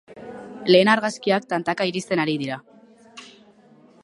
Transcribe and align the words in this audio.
Lehen 0.75 0.89
argazkiak 0.93 1.47
tantaka 1.53 1.89
iristen 1.93 2.25
ari 2.25 2.39
dira. 2.45 2.61